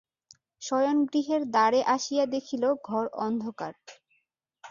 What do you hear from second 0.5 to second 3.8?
শয়নগৃহের দ্বারে আসিয়া দেখিল ঘর অন্ধকার।